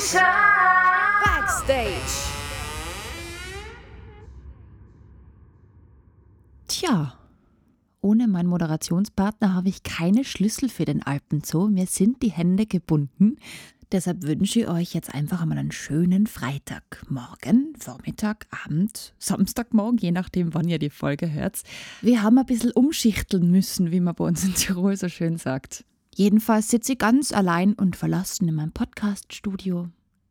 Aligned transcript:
Backstage. 0.00 1.92
Tja, 6.66 7.18
ohne 8.00 8.26
meinen 8.26 8.48
Moderationspartner 8.48 9.52
habe 9.52 9.68
ich 9.68 9.82
keine 9.82 10.24
Schlüssel 10.24 10.70
für 10.70 10.86
den 10.86 11.02
Alpenzoo. 11.02 11.68
Mir 11.68 11.84
sind 11.84 12.22
die 12.22 12.30
Hände 12.30 12.64
gebunden. 12.64 13.36
Deshalb 13.92 14.22
wünsche 14.22 14.60
ich 14.60 14.68
euch 14.68 14.94
jetzt 14.94 15.14
einfach 15.14 15.42
einmal 15.42 15.58
einen 15.58 15.70
schönen 15.70 16.26
Freitagmorgen, 16.26 17.74
Vormittag, 17.78 18.46
Abend, 18.64 19.12
Samstagmorgen, 19.18 19.98
je 19.98 20.12
nachdem, 20.12 20.54
wann 20.54 20.68
ihr 20.68 20.78
die 20.78 20.88
Folge 20.88 21.30
hört. 21.30 21.60
Wir 22.00 22.22
haben 22.22 22.38
ein 22.38 22.46
bisschen 22.46 22.72
umschichteln 22.72 23.50
müssen, 23.50 23.90
wie 23.90 24.00
man 24.00 24.14
bei 24.14 24.24
uns 24.24 24.44
in 24.44 24.54
Tirol 24.54 24.96
so 24.96 25.10
schön 25.10 25.36
sagt. 25.36 25.84
Jedenfalls 26.14 26.68
sitze 26.68 26.92
ich 26.92 26.98
ganz 26.98 27.32
allein 27.32 27.74
und 27.74 27.96
verlassen 27.96 28.48
in 28.48 28.54
meinem 28.54 28.72
Podcaststudio. 28.72 29.88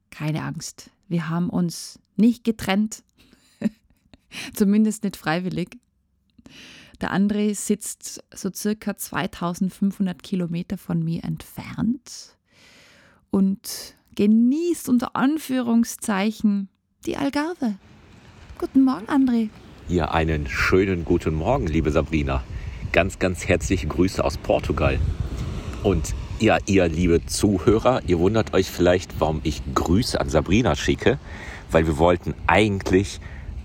Keine 0.10 0.44
Angst, 0.44 0.92
wir 1.08 1.30
haben 1.30 1.50
uns 1.50 2.00
nicht 2.16 2.44
getrennt. 2.44 3.04
Zumindest 4.54 5.04
nicht 5.04 5.16
freiwillig. 5.16 5.78
Der 7.02 7.14
André 7.14 7.56
sitzt 7.56 8.24
so 8.34 8.52
circa 8.54 8.98
2500 8.98 10.22
Kilometer 10.22 10.78
von 10.78 11.02
mir 11.02 11.24
entfernt 11.24 12.36
und 13.32 13.96
genießt 14.16 14.90
unter 14.90 15.16
Anführungszeichen 15.16 16.68
die 17.06 17.16
Algarve. 17.16 17.76
Guten 18.58 18.84
Morgen, 18.84 19.06
André. 19.08 19.50
Ja, 19.88 20.12
einen 20.12 20.48
schönen 20.48 21.06
guten 21.06 21.34
Morgen, 21.36 21.68
liebe 21.68 21.92
Sabrina. 21.92 22.44
Ganz, 22.92 23.18
ganz 23.18 23.48
herzliche 23.48 23.88
Grüße 23.88 24.24
aus 24.24 24.38
Portugal. 24.38 25.00
Und 25.84 26.14
ja, 26.40 26.58
ihr 26.66 26.88
liebe 26.88 27.26
Zuhörer, 27.26 28.02
ihr 28.06 28.20
wundert 28.20 28.54
euch 28.54 28.70
vielleicht, 28.70 29.20
warum 29.20 29.40
ich 29.44 29.62
Grüße 29.74 30.20
an 30.20 30.30
Sabrina 30.30 30.76
schicke, 30.76 31.20
weil 31.72 31.88
wir 31.88 31.98
wollten 31.98 32.34
eigentlich 32.48 33.20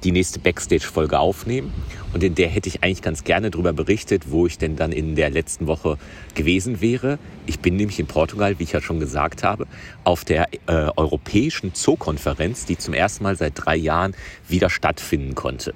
die 0.05 0.13
nächste 0.13 0.39
Backstage-Folge 0.39 1.19
aufnehmen. 1.19 1.73
Und 2.13 2.23
in 2.23 2.35
der 2.35 2.49
hätte 2.49 2.69
ich 2.69 2.85
eigentlich 2.85 3.03
ganz 3.03 3.25
gerne 3.25 3.51
darüber 3.51 3.73
berichtet, 3.73 4.31
wo 4.31 4.47
ich 4.47 4.59
denn 4.59 4.77
dann 4.77 4.93
in 4.93 5.17
der 5.17 5.31
letzten 5.31 5.67
Woche 5.67 5.99
gewesen 6.35 6.81
wäre. 6.81 7.19
Ich 7.47 7.59
bin 7.59 7.77
nämlich 7.77 7.99
in 7.99 8.07
Portugal, 8.07 8.59
wie 8.59 8.65
ich 8.65 8.73
ja 8.73 8.81
schon 8.81 9.01
gesagt 9.01 9.43
habe, 9.43 9.67
auf 10.05 10.25
der 10.25 10.49
äh, 10.67 10.91
Europäischen 10.97 11.73
Zoo-Konferenz, 11.75 12.67
die 12.67 12.79
zum 12.79 12.95
ersten 12.95 13.25
Mal 13.25 13.37
seit 13.37 13.55
drei 13.57 13.77
Jahren 13.77 14.15
wieder 14.47 14.71
stattfinden 14.71 15.35
konnte. 15.35 15.75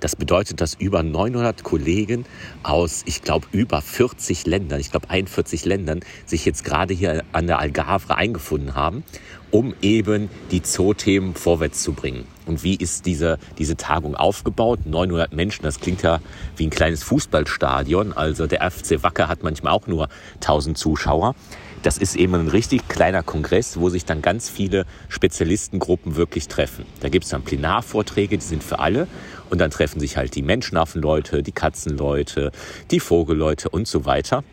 Das 0.00 0.16
bedeutet, 0.16 0.62
dass 0.62 0.74
über 0.74 1.02
900 1.02 1.62
Kollegen 1.62 2.24
aus, 2.62 3.02
ich 3.04 3.20
glaube, 3.20 3.46
über 3.52 3.82
40 3.82 4.46
Ländern, 4.46 4.80
ich 4.80 4.90
glaube 4.90 5.10
41 5.10 5.66
Ländern, 5.66 6.00
sich 6.24 6.46
jetzt 6.46 6.64
gerade 6.64 6.94
hier 6.94 7.22
an 7.32 7.46
der 7.46 7.58
Algarve 7.58 8.16
eingefunden 8.16 8.74
haben, 8.74 9.04
um 9.50 9.74
eben 9.82 10.30
die 10.50 10.62
Zoo-Themen 10.64 11.34
vorwärts 11.34 11.82
zu 11.82 11.92
bringen. 11.92 12.24
Und 12.46 12.62
wie 12.62 12.76
ist 12.76 13.04
diese, 13.04 13.38
diese 13.58 13.76
Tagung 13.76 14.14
aufgebaut? 14.14 14.80
900 14.86 15.34
Menschen, 15.34 15.62
das 15.64 15.80
klingt 15.80 16.02
ja 16.02 16.20
wie 16.56 16.66
ein 16.66 16.70
kleines 16.70 17.02
Fußballstadion. 17.02 18.14
Also 18.14 18.46
der 18.46 18.68
FC 18.70 19.02
Wacker 19.02 19.28
hat 19.28 19.42
manchmal 19.42 19.74
auch 19.74 19.86
nur 19.86 20.08
1000 20.36 20.78
Zuschauer. 20.78 21.34
Das 21.82 21.96
ist 21.96 22.14
eben 22.14 22.34
ein 22.34 22.48
richtig 22.48 22.88
kleiner 22.88 23.22
Kongress, 23.22 23.80
wo 23.80 23.88
sich 23.88 24.04
dann 24.04 24.20
ganz 24.20 24.50
viele 24.50 24.84
Spezialistengruppen 25.08 26.14
wirklich 26.14 26.46
treffen. 26.46 26.84
Da 27.00 27.08
gibt 27.08 27.24
es 27.24 27.30
dann 27.30 27.42
Plenarvorträge, 27.42 28.36
die 28.36 28.44
sind 28.44 28.62
für 28.62 28.80
alle. 28.80 29.06
Und 29.48 29.60
dann 29.60 29.70
treffen 29.70 29.98
sich 29.98 30.18
halt 30.18 30.34
die 30.34 30.42
Menschenaffenleute, 30.42 31.42
die 31.42 31.52
Katzenleute, 31.52 32.52
die 32.90 33.00
Vogelleute 33.00 33.70
und 33.70 33.88
so 33.88 34.04
weiter. 34.04 34.44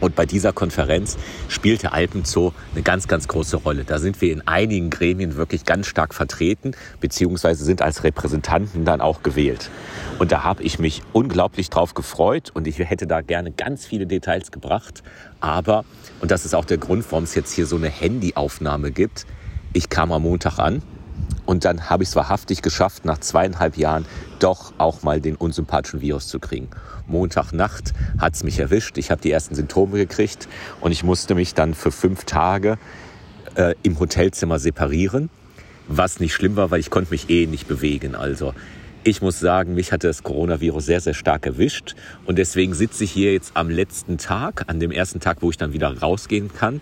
Und 0.00 0.16
bei 0.16 0.26
dieser 0.26 0.52
Konferenz 0.52 1.16
spielt 1.48 1.82
der 1.82 1.92
Alpenzoo 1.92 2.52
eine 2.72 2.82
ganz, 2.82 3.06
ganz 3.06 3.28
große 3.28 3.58
Rolle. 3.58 3.84
Da 3.84 3.98
sind 3.98 4.20
wir 4.20 4.32
in 4.32 4.46
einigen 4.46 4.90
Gremien 4.90 5.36
wirklich 5.36 5.64
ganz 5.64 5.86
stark 5.86 6.14
vertreten, 6.14 6.72
beziehungsweise 7.00 7.64
sind 7.64 7.82
als 7.82 8.02
Repräsentanten 8.02 8.84
dann 8.84 9.00
auch 9.00 9.22
gewählt. 9.22 9.70
Und 10.18 10.32
da 10.32 10.42
habe 10.44 10.62
ich 10.62 10.78
mich 10.78 11.02
unglaublich 11.12 11.70
drauf 11.70 11.94
gefreut 11.94 12.50
und 12.54 12.66
ich 12.66 12.78
hätte 12.78 13.06
da 13.06 13.20
gerne 13.20 13.52
ganz 13.52 13.86
viele 13.86 14.06
Details 14.06 14.50
gebracht. 14.50 15.02
Aber, 15.40 15.84
und 16.20 16.30
das 16.30 16.44
ist 16.44 16.54
auch 16.54 16.64
der 16.64 16.78
Grund, 16.78 17.04
warum 17.10 17.24
es 17.24 17.34
jetzt 17.34 17.52
hier 17.52 17.66
so 17.66 17.76
eine 17.76 17.88
Handyaufnahme 17.88 18.90
gibt, 18.90 19.26
ich 19.72 19.88
kam 19.88 20.10
am 20.12 20.22
Montag 20.22 20.58
an 20.58 20.82
und 21.50 21.64
dann 21.64 21.90
habe 21.90 22.04
ich 22.04 22.10
es 22.10 22.14
wahrhaftig 22.14 22.62
geschafft, 22.62 23.04
nach 23.04 23.18
zweieinhalb 23.18 23.76
Jahren 23.76 24.06
doch 24.38 24.72
auch 24.78 25.02
mal 25.02 25.20
den 25.20 25.34
unsympathischen 25.34 26.00
Virus 26.00 26.28
zu 26.28 26.38
kriegen. 26.38 26.68
Montagnacht 27.08 27.92
hat 28.20 28.34
es 28.34 28.44
mich 28.44 28.60
erwischt. 28.60 28.98
Ich 28.98 29.10
habe 29.10 29.20
die 29.20 29.32
ersten 29.32 29.56
Symptome 29.56 29.96
gekriegt 29.96 30.46
und 30.80 30.92
ich 30.92 31.02
musste 31.02 31.34
mich 31.34 31.54
dann 31.54 31.74
für 31.74 31.90
fünf 31.90 32.22
Tage 32.22 32.78
äh, 33.56 33.74
im 33.82 33.98
Hotelzimmer 33.98 34.60
separieren. 34.60 35.28
Was 35.88 36.20
nicht 36.20 36.34
schlimm 36.34 36.54
war, 36.54 36.70
weil 36.70 36.78
ich 36.78 36.88
konnte 36.88 37.10
mich 37.10 37.28
eh 37.30 37.48
nicht 37.48 37.66
bewegen. 37.66 38.14
Also 38.14 38.54
ich 39.02 39.20
muss 39.20 39.40
sagen, 39.40 39.74
mich 39.74 39.90
hatte 39.90 40.06
das 40.06 40.22
Coronavirus 40.22 40.86
sehr, 40.86 41.00
sehr 41.00 41.14
stark 41.14 41.46
erwischt. 41.46 41.96
Und 42.26 42.38
deswegen 42.38 42.74
sitze 42.74 43.02
ich 43.02 43.10
hier 43.10 43.32
jetzt 43.32 43.56
am 43.56 43.70
letzten 43.70 44.18
Tag, 44.18 44.66
an 44.68 44.78
dem 44.78 44.92
ersten 44.92 45.18
Tag, 45.18 45.38
wo 45.40 45.50
ich 45.50 45.56
dann 45.56 45.72
wieder 45.72 45.98
rausgehen 45.98 46.52
kann, 46.52 46.80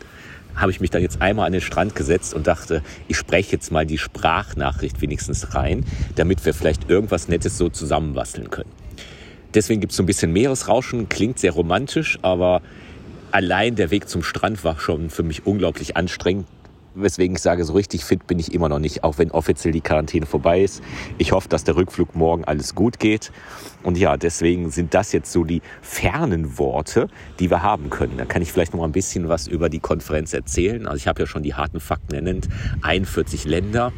habe 0.55 0.71
ich 0.71 0.81
mich 0.81 0.91
dann 0.91 1.03
jetzt 1.03 1.23
einmal 1.23 1.47
an 1.47 1.53
den 1.53 1.61
Strand 1.61 1.95
gesetzt 1.95 2.35
und 2.35 2.47
dachte, 2.47 2.83
ich 3.07 3.17
spreche 3.17 3.53
jetzt 3.53 3.71
mal 3.71 3.87
die 3.87 3.99
Sprachnachricht 3.99 5.01
wenigstens 5.01 5.55
rein, 5.55 5.85
damit 6.17 6.45
wir 6.45 6.55
vielleicht 6.55 6.91
irgendwas 6.91 7.29
Nettes 7.29 7.59
so 7.59 7.69
zusammenbasteln 7.69 8.51
können. 8.51 8.71
Deswegen 9.55 9.81
gibt 9.81 9.93
es 9.93 9.97
so 9.97 10.03
ein 10.03 10.07
bisschen 10.07 10.33
Meeresrauschen, 10.33 11.09
klingt 11.09 11.39
sehr 11.39 11.53
romantisch, 11.53 12.19
aber 12.23 12.61
allein 13.31 13.77
der 13.77 13.91
Weg 13.91 14.09
zum 14.09 14.23
Strand 14.23 14.63
war 14.65 14.79
schon 14.79 15.11
für 15.11 15.23
mich 15.23 15.47
unglaublich 15.47 15.97
anstrengend 15.97 16.47
weswegen 17.01 17.37
ich 17.37 17.43
sage, 17.43 17.65
so 17.65 17.73
richtig 17.73 18.05
fit 18.05 18.27
bin 18.27 18.39
ich 18.39 18.53
immer 18.53 18.69
noch 18.69 18.79
nicht, 18.79 19.05
auch 19.05 19.19
wenn 19.19 19.31
offiziell 19.31 19.73
die 19.73 19.81
Quarantäne 19.81 20.27
vorbei 20.27 20.63
ist. 20.63 20.83
Ich 21.19 21.33
hoffe, 21.33 21.49
dass 21.49 21.65
der 21.65 21.77
Rückflug 21.77 22.15
morgen 22.15 22.45
alles 22.45 22.75
gut 22.75 22.99
geht. 22.99 23.33
Und 23.83 23.97
ja, 23.97 24.17
deswegen 24.17 24.71
sind 24.71 24.95
das 24.95 25.13
jetzt 25.13 25.33
so 25.33 25.45
die 25.45 25.63
fernen 25.83 26.59
Worte, 26.59 27.09
die 27.39 27.51
wir 27.51 27.63
haben 27.63 27.91
können. 27.91 28.17
Da 28.17 28.25
kann 28.25 28.43
ich 28.43 28.53
vielleicht 28.53 28.73
noch 28.73 28.81
mal 28.81 28.87
ein 28.87 28.93
bisschen 28.93 29.29
was 29.29 29.47
über 29.47 29.69
die 29.69 29.81
Konferenz 29.81 30.33
erzählen. 30.33 30.87
Also 30.87 30.97
ich 30.97 31.09
habe 31.09 31.21
ja 31.21 31.27
schon 31.27 31.43
die 31.43 31.55
harten 31.55 31.81
Fakten 31.81 32.15
ernannt. 32.15 32.49
41 32.83 33.45
Länder 33.45 33.93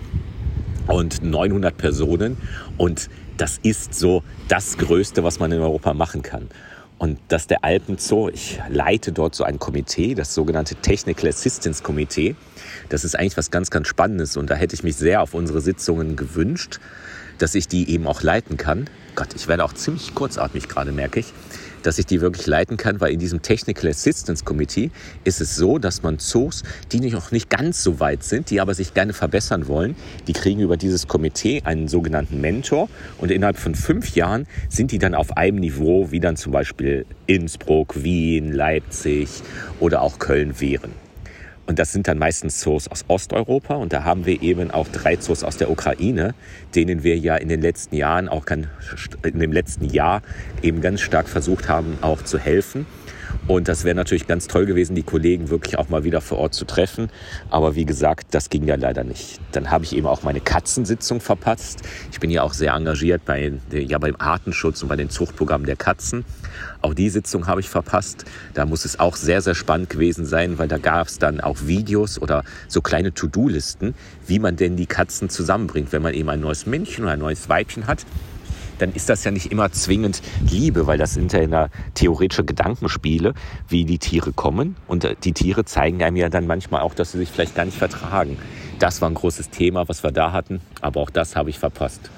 und 0.87 1.23
900 1.23 1.77
Personen. 1.77 2.37
Und 2.77 3.09
das 3.37 3.59
ist 3.63 3.95
so 3.95 4.23
das 4.49 4.77
Größte, 4.77 5.25
was 5.25 5.39
man 5.39 5.51
in 5.53 5.61
Europa 5.61 5.95
machen 5.95 6.23
kann. 6.23 6.49
Und 7.01 7.19
dass 7.29 7.47
der 7.47 7.65
Alpenzoo, 7.65 8.29
ich 8.29 8.61
leite 8.69 9.11
dort 9.13 9.35
so 9.35 9.43
ein 9.43 9.59
Komitee, 9.59 10.15
das 10.15 10.35
sogenannte 10.35 10.75
Technical 10.75 11.31
Assistance 11.31 11.83
Komitee. 11.83 12.37
Das 12.91 13.05
ist 13.05 13.19
eigentlich 13.19 13.39
was 13.39 13.51
ganz, 13.51 13.71
ganz 13.71 13.89
Spannendes 13.89 14.37
und 14.37 14.51
da 14.51 14.55
hätte 14.55 14.75
ich 14.75 14.83
mich 14.83 14.97
sehr 14.97 15.23
auf 15.23 15.33
unsere 15.33 15.63
Sitzungen 15.63 16.15
gewünscht, 16.15 16.79
dass 17.41 17.55
ich 17.55 17.67
die 17.67 17.91
eben 17.91 18.07
auch 18.07 18.23
leiten 18.23 18.57
kann. 18.57 18.89
Gott, 19.17 19.35
ich 19.35 19.49
werde 19.49 19.65
auch 19.65 19.73
ziemlich 19.73 20.15
kurzatmig 20.15 20.69
gerade, 20.69 20.93
merke 20.93 21.21
ich 21.21 21.35
dass 21.83 21.99
ich 21.99 22.07
die 22.07 22.21
wirklich 22.21 22.47
leiten 22.47 22.77
kann, 22.77 23.01
weil 23.01 23.13
in 23.13 23.19
diesem 23.19 23.43
Technical 23.43 23.91
Assistance 23.91 24.45
Committee 24.45 24.91
ist 25.25 25.41
es 25.41 25.57
so, 25.57 25.79
dass 25.79 26.03
man 26.03 26.19
Zoos, 26.19 26.63
die 26.93 27.01
noch 27.01 27.33
nicht 27.33 27.51
ganz 27.51 27.83
so 27.83 28.01
weit 28.01 28.23
sind, 28.23 28.51
die 28.51 28.61
aber 28.61 28.75
sich 28.75 28.95
gerne 28.95 29.13
verbessern 29.13 29.67
wollen, 29.69 29.97
die 30.27 30.33
kriegen 30.33 30.61
über 30.61 30.77
dieses 30.77 31.09
Komitee 31.09 31.63
einen 31.65 31.89
sogenannten 31.89 32.41
Mentor 32.41 32.89
und 33.19 33.31
innerhalb 33.31 33.59
von 33.59 33.75
fünf 33.75 34.15
Jahren 34.15 34.47
sind 34.69 34.93
die 34.93 34.99
dann 34.99 35.15
auf 35.15 35.37
einem 35.37 35.59
Niveau, 35.59 36.11
wie 36.11 36.21
dann 36.21 36.37
zum 36.37 36.53
Beispiel 36.53 37.07
Innsbruck, 37.27 38.03
Wien, 38.03 38.53
Leipzig 38.53 39.29
oder 39.81 40.03
auch 40.03 40.19
Köln 40.19 40.61
wären. 40.61 40.93
Und 41.67 41.79
das 41.79 41.93
sind 41.93 42.09
dann 42.09 42.19
meistens 42.19 42.61
Zoos 42.61 42.89
aus 42.89 43.05
Osteuropa. 43.09 43.75
Und 43.75 43.93
da 43.93 44.05
haben 44.05 44.27
wir 44.27 44.43
eben 44.43 44.71
auch 44.71 44.89
drei 44.89 45.17
Zoos 45.17 45.45
aus 45.45 45.57
der 45.57 45.71
Ukraine, 45.71 46.35
denen 46.75 47.03
wir 47.03 47.17
ja 47.17 47.37
in 47.37 47.49
den 47.49 47.61
letzten 47.61 47.95
Jahren, 47.95 48.29
auch 48.29 48.47
in 48.47 48.67
dem 49.39 49.53
letzten 49.53 49.85
Jahr 49.85 50.23
eben 50.63 50.81
ganz 50.81 51.01
stark 51.01 51.29
versucht 51.29 51.69
haben, 51.69 51.99
auch 52.01 52.23
zu 52.23 52.39
helfen. 52.39 52.87
Und 53.47 53.69
das 53.69 53.85
wäre 53.85 53.95
natürlich 53.95 54.27
ganz 54.27 54.47
toll 54.47 54.67
gewesen, 54.67 54.95
die 54.95 55.03
Kollegen 55.03 55.51
wirklich 55.51 55.79
auch 55.79 55.89
mal 55.89 56.05
wieder 56.05 56.21
vor 56.21 56.39
Ort 56.39 56.55
zu 56.55 56.65
treffen. 56.65 57.11
Aber 57.51 57.75
wie 57.75 57.85
gesagt, 57.85 58.29
das 58.35 58.51
ging 58.51 58.65
ja 58.65 58.77
leider 58.77 59.05
nicht. 59.05 59.41
Dann 59.53 59.71
habe 59.71 59.85
ich 59.85 59.97
eben 59.97 60.07
auch 60.07 60.23
meine 60.23 60.41
Katzensitzung 60.41 61.21
verpasst. 61.21 61.81
Ich 62.13 62.21
bin 62.21 62.31
ja 62.31 62.43
auch 62.43 62.53
sehr 62.53 62.75
engagiert 62.75 63.25
bei, 63.25 63.53
ja, 63.73 63.99
beim 63.99 64.17
Artenschutz 64.19 64.83
und 64.83 64.89
bei 64.89 64.97
den 64.97 65.11
Zuchtprogrammen 65.11 65.67
der 65.67 65.77
Katzen. 65.77 66.25
Auch 66.83 66.95
die 66.95 67.11
Sitzung 67.11 67.47
habe 67.47 67.61
ich 67.61 67.69
verpasst. 67.69 68.25
Da 68.55 68.67
muss 68.67 68.85
es 68.85 69.01
auch 69.01 69.17
sehr, 69.17 69.43
sehr 69.43 69.55
spannend 69.55 69.91
gewesen 69.91 70.25
sein, 70.25 70.59
weil 70.59 70.69
da 70.69 70.79
gab 70.79 71.09
es 71.09 71.19
dann 71.19 71.41
auch 71.41 71.59
Videos 71.63 72.21
oder 72.21 72.45
so 72.69 72.81
kleine 72.81 73.13
To-Do-Listen, 73.13 73.95
wie 74.27 74.39
man 74.39 74.57
denn 74.57 74.77
die 74.77 74.87
Katzen 74.87 75.29
zusammenbringt, 75.29 75.93
wenn 75.93 76.03
man 76.03 76.15
eben 76.15 76.29
ein 76.31 76.41
neues 76.41 76.67
Männchen 76.67 77.05
oder 77.05 77.15
ein 77.15 77.19
neues 77.19 77.49
Weibchen 77.49 77.87
hat 77.87 78.07
dann 78.81 78.93
ist 78.93 79.09
das 79.09 79.25
ja 79.25 79.31
nicht 79.31 79.53
immer 79.53 79.71
zwingend 79.73 80.23
Liebe, 80.49 80.87
weil 80.87 80.99
das 80.99 81.15
sind 81.15 81.33
ja 81.33 81.69
theoretische 81.95 82.45
Gedankenspiele, 82.45 83.35
wie 83.69 83.85
die 83.85 83.99
Tiere 83.99 84.33
kommen. 84.33 84.77
Und 84.87 85.05
äh, 85.05 85.17
die 85.23 85.33
Tiere 85.33 85.65
zeigen 85.65 86.03
einem 86.03 86.17
ja 86.17 86.29
dann 86.29 86.47
manchmal 86.47 86.81
auch, 86.83 86.95
dass 86.95 87.13
sie 87.13 87.19
sich 87.19 87.31
vielleicht 87.31 87.55
gar 87.55 87.65
nicht 87.65 87.77
vertragen. 87.77 88.39
Das 88.79 89.01
war 89.03 89.11
ein 89.11 89.15
großes 89.15 89.51
Thema, 89.51 89.89
was 89.89 90.03
wir 90.03 90.13
da 90.13 90.33
hatten, 90.33 90.61
aber 90.81 91.01
auch 91.01 91.11
das 91.11 91.37
habe 91.37 91.51
ich 91.51 91.59
verpasst. 91.59 92.11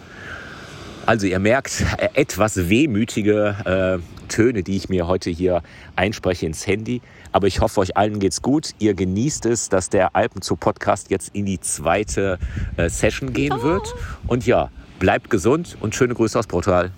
Also 1.04 1.26
ihr 1.26 1.40
merkt, 1.40 1.84
äh, 1.98 2.08
etwas 2.14 2.68
wehmütige 2.68 4.00
äh, 4.00 4.28
Töne, 4.28 4.62
die 4.62 4.76
ich 4.76 4.88
mir 4.88 5.08
heute 5.08 5.30
hier 5.30 5.62
einspreche 5.96 6.46
ins 6.46 6.66
Handy. 6.66 7.02
Aber 7.32 7.48
ich 7.48 7.60
hoffe, 7.60 7.80
euch 7.80 7.96
allen 7.96 8.20
geht's 8.20 8.40
gut. 8.40 8.70
Ihr 8.78 8.94
genießt 8.94 9.46
es, 9.46 9.68
dass 9.68 9.90
der 9.90 10.14
Alpenzoo-Podcast 10.14 11.10
jetzt 11.10 11.34
in 11.34 11.44
die 11.44 11.60
zweite 11.60 12.38
äh, 12.76 12.88
Session 12.88 13.32
gehen 13.32 13.54
oh. 13.58 13.62
wird. 13.62 13.94
Und 14.28 14.46
ja, 14.46 14.70
bleibt 15.02 15.30
gesund 15.30 15.76
und 15.80 15.96
schöne 15.96 16.14
Grüße 16.14 16.38
aus 16.38 16.46
Portugal. 16.46 16.92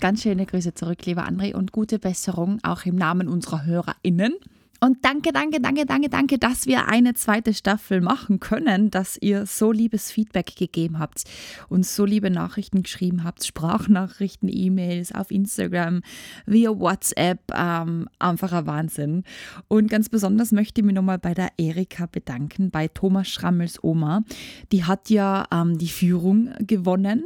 Ganz 0.00 0.22
schöne 0.22 0.44
Grüße 0.44 0.74
zurück, 0.74 1.06
lieber 1.06 1.24
André, 1.24 1.54
und 1.54 1.70
gute 1.70 2.00
Besserung 2.00 2.58
auch 2.64 2.84
im 2.84 2.96
Namen 2.96 3.28
unserer 3.28 3.64
HörerInnen. 3.64 4.34
Und 4.80 5.04
danke, 5.04 5.32
danke, 5.32 5.60
danke, 5.60 5.86
danke, 5.86 6.08
danke, 6.08 6.38
dass 6.38 6.66
wir 6.66 6.88
eine 6.88 7.14
zweite 7.14 7.54
Staffel 7.54 8.00
machen 8.00 8.40
können, 8.40 8.90
dass 8.90 9.16
ihr 9.16 9.46
so 9.46 9.72
liebes 9.72 10.10
Feedback 10.10 10.54
gegeben 10.54 10.98
habt, 10.98 11.24
uns 11.68 11.96
so 11.96 12.04
liebe 12.04 12.30
Nachrichten 12.30 12.82
geschrieben 12.82 13.24
habt, 13.24 13.44
Sprachnachrichten, 13.44 14.50
E-Mails 14.52 15.12
auf 15.12 15.30
Instagram, 15.30 16.02
via 16.44 16.78
WhatsApp, 16.78 17.40
ähm, 17.54 18.08
einfacher 18.18 18.66
Wahnsinn. 18.66 19.24
Und 19.68 19.88
ganz 19.90 20.08
besonders 20.08 20.52
möchte 20.52 20.80
ich 20.80 20.84
mich 20.84 20.94
nochmal 20.94 21.18
bei 21.18 21.32
der 21.32 21.50
Erika 21.56 22.06
bedanken, 22.06 22.70
bei 22.70 22.88
Thomas 22.88 23.28
Schrammels 23.28 23.82
Oma. 23.82 24.24
Die 24.72 24.84
hat 24.84 25.08
ja 25.08 25.46
ähm, 25.52 25.78
die 25.78 25.88
Führung 25.88 26.50
gewonnen 26.58 27.24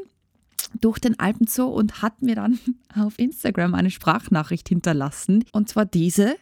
durch 0.80 0.98
den 0.98 1.18
Alpenzoo 1.18 1.66
und 1.66 2.02
hat 2.02 2.22
mir 2.22 2.36
dann 2.36 2.58
auf 2.94 3.18
Instagram 3.18 3.74
eine 3.74 3.90
Sprachnachricht 3.90 4.68
hinterlassen. 4.68 5.44
Und 5.52 5.68
zwar 5.68 5.84
diese. 5.84 6.36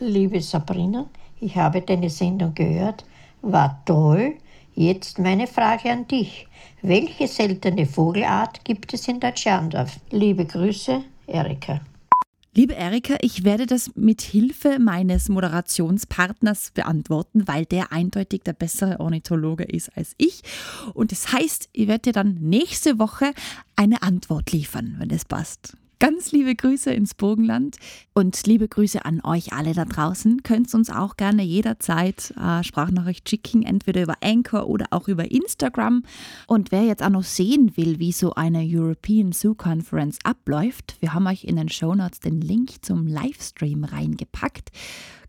Liebe 0.00 0.40
Sabrina, 0.40 1.06
ich 1.40 1.54
habe 1.54 1.80
deine 1.80 2.10
Sendung 2.10 2.52
gehört, 2.54 3.04
war 3.42 3.80
toll. 3.84 4.34
Jetzt 4.74 5.20
meine 5.20 5.46
Frage 5.46 5.90
an 5.90 6.08
dich. 6.08 6.48
Welche 6.82 7.28
seltene 7.28 7.86
Vogelart 7.86 8.64
gibt 8.64 8.92
es 8.92 9.06
in 9.06 9.20
Deutschland? 9.20 9.76
Liebe 10.10 10.46
Grüße, 10.46 11.00
Erika. 11.28 11.80
Liebe 12.56 12.74
Erika, 12.74 13.16
ich 13.20 13.44
werde 13.44 13.66
das 13.66 13.92
mit 13.94 14.20
Hilfe 14.20 14.78
meines 14.80 15.28
Moderationspartners 15.28 16.72
beantworten, 16.72 17.46
weil 17.46 17.64
der 17.64 17.92
eindeutig 17.92 18.42
der 18.42 18.52
bessere 18.52 18.98
Ornithologe 18.98 19.64
ist 19.64 19.96
als 19.96 20.14
ich. 20.18 20.42
Und 20.92 21.12
das 21.12 21.32
heißt, 21.32 21.68
ich 21.72 21.86
werde 21.86 22.02
dir 22.02 22.12
dann 22.12 22.34
nächste 22.40 22.98
Woche 22.98 23.32
eine 23.76 24.02
Antwort 24.02 24.50
liefern, 24.50 24.96
wenn 24.98 25.10
es 25.10 25.24
passt. 25.24 25.76
Ganz 26.00 26.32
liebe 26.32 26.54
Grüße 26.54 26.92
ins 26.92 27.14
Burgenland 27.14 27.76
und 28.14 28.46
liebe 28.46 28.68
Grüße 28.68 29.04
an 29.04 29.20
euch 29.22 29.52
alle 29.52 29.74
da 29.74 29.84
draußen. 29.84 30.42
Könnt 30.42 30.72
uns 30.74 30.90
auch 30.90 31.16
gerne 31.16 31.42
jederzeit 31.42 32.34
äh, 32.36 32.64
Sprachnachricht 32.64 33.28
schicken, 33.28 33.62
entweder 33.62 34.02
über 34.02 34.16
Anchor 34.22 34.68
oder 34.68 34.86
auch 34.90 35.08
über 35.08 35.30
Instagram. 35.30 36.02
Und 36.46 36.72
wer 36.72 36.82
jetzt 36.82 37.02
auch 37.02 37.10
noch 37.10 37.22
sehen 37.22 37.76
will, 37.76 37.98
wie 38.00 38.12
so 38.12 38.34
eine 38.34 38.64
European 38.66 39.32
Zoo 39.32 39.54
Conference 39.54 40.18
abläuft, 40.24 40.96
wir 41.00 41.14
haben 41.14 41.26
euch 41.26 41.44
in 41.44 41.56
den 41.56 41.68
Show 41.68 41.94
Notes 41.94 42.20
den 42.20 42.40
Link 42.40 42.84
zum 42.84 43.06
Livestream 43.06 43.84
reingepackt. 43.84 44.70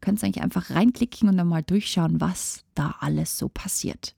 Könnt 0.01 0.21
ihr 0.21 0.25
eigentlich 0.25 0.43
einfach 0.43 0.71
reinklicken 0.71 1.29
und 1.29 1.37
dann 1.37 1.47
mal 1.47 1.63
durchschauen, 1.63 2.19
was 2.21 2.63
da 2.73 2.95
alles 2.99 3.37
so 3.37 3.49
passiert. 3.49 4.15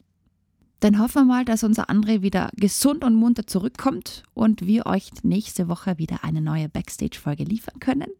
Dann 0.79 0.99
hoffen 0.99 1.23
wir 1.23 1.25
mal, 1.25 1.45
dass 1.45 1.63
unser 1.63 1.89
André 1.89 2.21
wieder 2.21 2.49
gesund 2.55 3.03
und 3.03 3.15
munter 3.15 3.47
zurückkommt 3.47 4.23
und 4.33 4.65
wir 4.65 4.85
euch 4.85 5.09
nächste 5.23 5.69
Woche 5.69 5.97
wieder 5.97 6.23
eine 6.23 6.41
neue 6.41 6.69
Backstage-Folge 6.69 7.43
liefern 7.43 7.79
können. 7.79 8.11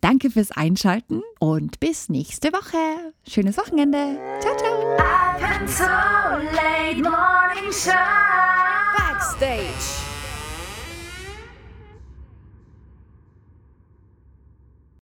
Danke 0.00 0.30
fürs 0.30 0.52
Einschalten 0.52 1.22
und 1.40 1.80
bis 1.80 2.08
nächste 2.08 2.52
Woche. 2.52 3.12
Schönes 3.26 3.58
Wochenende. 3.58 4.18
Ciao, 4.40 4.56
ciao. 4.56 4.96
Backstage. 8.96 10.07